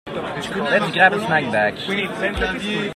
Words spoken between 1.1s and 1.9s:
a snack bag.